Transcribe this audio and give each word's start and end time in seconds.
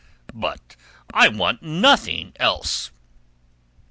"But 0.33 0.75
I 1.13 1.27
want 1.27 1.61
nothing 1.61 2.33
else." 2.37 2.89